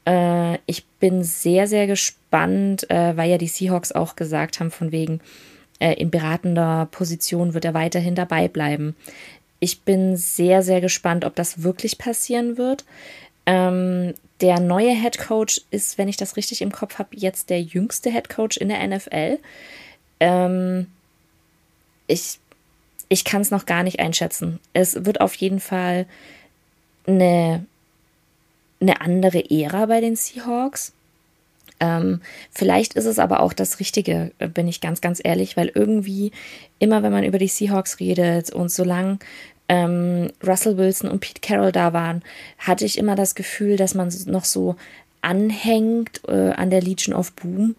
[0.07, 4.93] Äh, ich bin sehr, sehr gespannt, äh, weil ja die Seahawks auch gesagt haben, von
[4.93, 5.21] wegen,
[5.81, 8.97] äh, in beratender Position wird er weiterhin dabei bleiben.
[9.61, 12.85] Ich bin sehr, sehr gespannt, ob das wirklich passieren wird.
[13.47, 17.63] Ähm, der neue Head Coach ist, wenn ich das richtig im Kopf habe, jetzt der
[17.63, 19.39] jüngste Head Coach in der NFL.
[20.21, 20.87] Ähm,
[22.07, 22.39] ich
[23.09, 24.61] ich kann es noch gar nicht einschätzen.
[24.73, 26.07] Es wird auf jeden Fall
[27.07, 27.65] eine,
[28.89, 30.93] eine andere Ära bei den Seahawks.
[31.81, 32.21] Ähm,
[32.51, 36.31] vielleicht ist es aber auch das Richtige, bin ich ganz, ganz ehrlich, weil irgendwie
[36.79, 39.19] immer, wenn man über die Seahawks redet und solange
[39.69, 42.23] ähm, Russell Wilson und Pete Carroll da waren,
[42.59, 44.77] hatte ich immer das Gefühl, dass man noch so
[45.21, 47.75] anhängt äh, an der Legion of Boom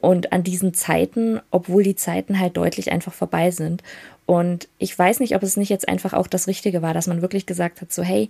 [0.00, 3.82] und an diesen Zeiten, obwohl die Zeiten halt deutlich einfach vorbei sind.
[4.26, 7.22] Und ich weiß nicht, ob es nicht jetzt einfach auch das Richtige war, dass man
[7.22, 8.28] wirklich gesagt hat, so hey,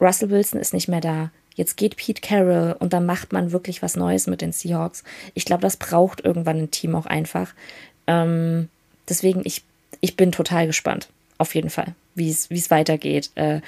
[0.00, 1.30] Russell Wilson ist nicht mehr da.
[1.56, 5.02] Jetzt geht Pete Carroll und dann macht man wirklich was Neues mit den Seahawks.
[5.34, 7.54] Ich glaube, das braucht irgendwann ein Team auch einfach.
[8.06, 8.68] Ähm,
[9.08, 9.64] deswegen, ich,
[10.00, 11.08] ich bin total gespannt.
[11.38, 13.30] Auf jeden Fall, wie es weitergeht.
[13.34, 13.60] Äh,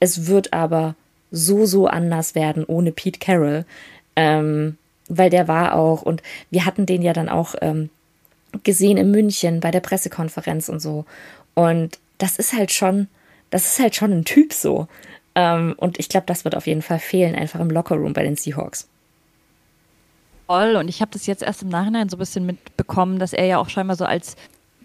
[0.00, 0.96] es wird aber
[1.30, 3.64] so, so anders werden ohne Pete Carroll.
[4.16, 4.78] Ähm,
[5.08, 7.90] weil der war auch, und wir hatten den ja dann auch ähm,
[8.62, 11.04] gesehen in München bei der Pressekonferenz und so.
[11.54, 13.08] Und das ist halt schon,
[13.50, 14.88] das ist halt schon ein Typ so.
[15.34, 18.36] Ähm, und ich glaube, das wird auf jeden Fall fehlen, einfach im Lockerroom bei den
[18.36, 18.88] Seahawks.
[20.46, 20.76] Voll.
[20.76, 23.58] Und ich habe das jetzt erst im Nachhinein so ein bisschen mitbekommen, dass er ja
[23.58, 24.36] auch scheinbar so als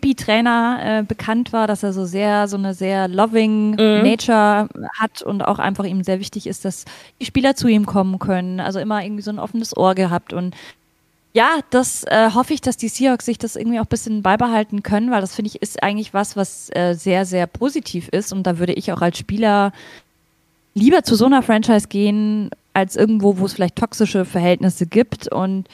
[0.01, 4.03] B-Trainer äh, bekannt war, dass er so sehr, so eine sehr loving mhm.
[4.03, 6.85] Nature hat und auch einfach ihm sehr wichtig ist, dass
[7.19, 8.61] die Spieler zu ihm kommen können.
[8.61, 10.55] Also immer irgendwie so ein offenes Ohr gehabt und
[11.33, 14.81] ja, das äh, hoffe ich, dass die Seahawks sich das irgendwie auch ein bisschen beibehalten
[14.81, 18.33] können, weil das finde ich ist eigentlich was, was äh, sehr, sehr positiv ist.
[18.33, 19.71] Und da würde ich auch als Spieler
[20.79, 25.27] lieber zu so einer Franchise gehen, als irgendwo, wo es vielleicht toxische Verhältnisse gibt.
[25.27, 25.67] Und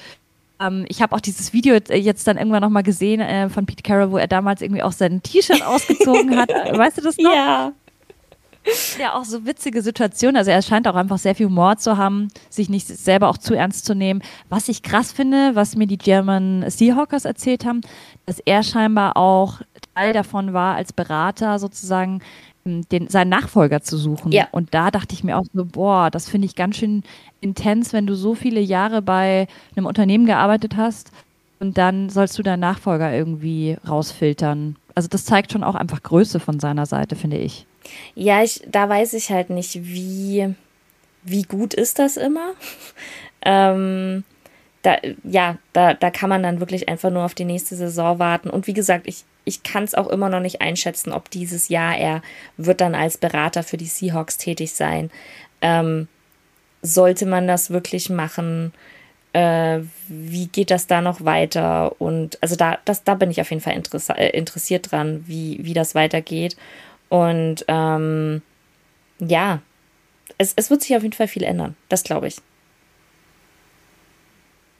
[0.59, 4.11] ähm, ich habe auch dieses Video jetzt dann irgendwann nochmal gesehen äh, von Pete Carroll,
[4.11, 6.49] wo er damals irgendwie auch sein T-Shirt ausgezogen hat.
[6.49, 7.33] Weißt du das noch?
[7.33, 7.71] Ja.
[8.97, 10.35] Ja, auch so witzige Situation.
[10.35, 13.53] Also er scheint auch einfach sehr viel Humor zu haben, sich nicht selber auch zu
[13.53, 14.23] ernst zu nehmen.
[14.49, 17.81] Was ich krass finde, was mir die German Seahawkers erzählt haben,
[18.25, 19.61] dass er scheinbar auch
[19.93, 22.21] Teil davon war, als Berater sozusagen
[22.65, 24.31] den, seinen Nachfolger zu suchen.
[24.31, 24.47] Ja.
[24.51, 27.03] Und da dachte ich mir auch so, boah, das finde ich ganz schön
[27.39, 31.11] intens, wenn du so viele Jahre bei einem Unternehmen gearbeitet hast
[31.59, 34.77] und dann sollst du deinen Nachfolger irgendwie rausfiltern.
[34.95, 37.67] Also das zeigt schon auch einfach Größe von seiner Seite, finde ich.
[38.15, 40.55] Ja, ich, da weiß ich halt nicht, wie,
[41.23, 42.53] wie gut ist das immer.
[43.43, 44.23] ähm,
[44.85, 48.51] da, ja, da, da kann man dann wirklich einfach nur auf die nächste Saison warten.
[48.51, 51.97] Und wie gesagt, ich, ich kann es auch immer noch nicht einschätzen, ob dieses Jahr
[51.97, 52.21] er
[52.57, 55.09] wird dann als Berater für die Seahawks tätig sein.
[55.61, 56.07] Ähm,
[56.83, 58.73] sollte man das wirklich machen?
[59.33, 61.99] Äh, wie geht das da noch weiter?
[61.99, 65.73] Und also da, das, da bin ich auf jeden Fall äh, interessiert dran, wie, wie
[65.73, 66.57] das weitergeht.
[67.09, 68.43] Und ähm,
[69.17, 69.61] ja,
[70.37, 71.75] es, es wird sich auf jeden Fall viel ändern.
[71.89, 72.35] Das glaube ich.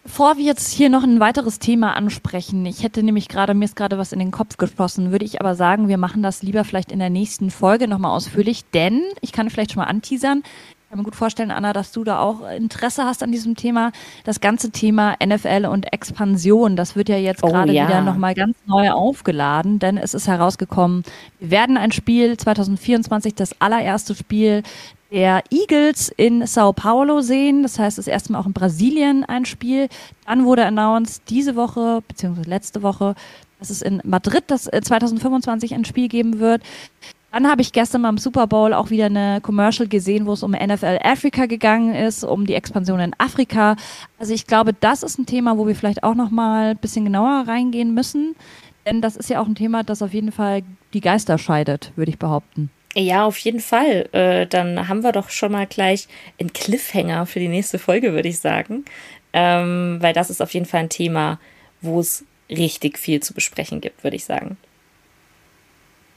[0.06, 3.76] Bevor wir jetzt hier noch ein weiteres Thema ansprechen, ich hätte nämlich gerade, mir ist
[3.76, 6.91] gerade was in den Kopf geschossen, würde ich aber sagen, wir machen das lieber vielleicht
[6.91, 10.44] in der nächsten Folge nochmal ausführlich, denn ich kann vielleicht schon mal anteasern.
[10.46, 13.91] Ich kann mir gut vorstellen, Anna, dass du da auch Interesse hast an diesem Thema.
[14.26, 17.88] Das ganze Thema NFL und Expansion, das wird ja jetzt oh, gerade ja.
[17.88, 21.02] wieder nochmal ganz neu aufgeladen, denn es ist herausgekommen,
[21.39, 24.62] wir werden ein Spiel 2024, das allererste Spiel
[25.15, 27.63] der Eagles in Sao Paulo sehen.
[27.63, 29.88] Das heißt, das erste Mal auch in Brasilien ein Spiel.
[30.28, 33.15] Dann wurde announced diese Woche, beziehungsweise letzte Woche,
[33.58, 36.62] dass es in Madrid das 2025 äh, ein Spiel geben wird.
[37.32, 40.51] Dann habe ich gestern beim Super Bowl auch wieder eine Commercial gesehen, wo es um
[40.51, 43.78] NFL Africa gegangen ist, um die Expansion in Afrika.
[44.19, 47.06] Also ich glaube, das ist ein Thema, wo wir vielleicht auch noch mal ein bisschen
[47.06, 48.36] genauer reingehen müssen,
[48.86, 52.12] denn das ist ja auch ein Thema, das auf jeden Fall die Geister scheidet, würde
[52.12, 52.69] ich behaupten.
[52.97, 54.08] Ja, auf jeden Fall.
[54.13, 56.08] Äh, dann haben wir doch schon mal gleich
[56.39, 58.86] einen Cliffhanger für die nächste Folge, würde ich sagen.
[59.34, 61.39] Ähm, weil das ist auf jeden Fall ein Thema,
[61.81, 64.58] wo es richtig viel zu besprechen gibt, würde ich sagen.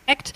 [0.07, 0.33] Perfekt.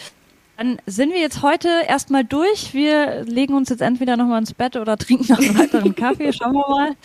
[0.57, 2.75] Dann sind wir jetzt heute erstmal durch.
[2.75, 6.33] Wir legen uns jetzt entweder nochmal ins Bett oder trinken noch einen weiteren Kaffee.
[6.33, 6.97] Schauen wir mal,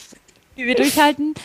[0.56, 1.36] wie wir durchhalten.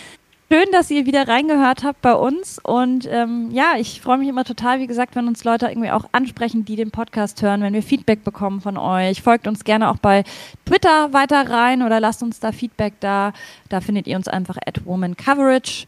[0.51, 2.59] Schön, dass ihr wieder reingehört habt bei uns.
[2.63, 6.05] Und ähm, ja, ich freue mich immer total, wie gesagt, wenn uns Leute irgendwie auch
[6.13, 9.23] ansprechen, die den Podcast hören, wenn wir Feedback bekommen von euch.
[9.23, 10.25] Folgt uns gerne auch bei
[10.67, 13.33] Twitter weiter rein oder lasst uns da Feedback da.
[13.71, 15.87] Da findet ihr uns einfach at Woman Coverage.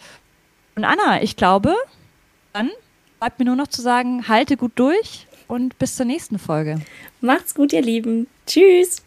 [0.77, 1.75] Und Anna, ich glaube,
[2.55, 2.71] dann
[3.19, 6.81] bleibt mir nur noch zu sagen, halte gut durch und bis zur nächsten Folge.
[7.21, 8.29] Macht's gut, ihr Lieben.
[8.47, 9.03] Tschüss.